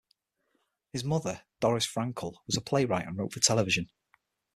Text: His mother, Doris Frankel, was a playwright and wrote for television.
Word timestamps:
His 0.93 1.03
mother, 1.03 1.43
Doris 1.59 1.85
Frankel, 1.85 2.37
was 2.47 2.57
a 2.57 2.61
playwright 2.61 3.05
and 3.07 3.15
wrote 3.15 3.33
for 3.33 3.39
television. 3.39 3.91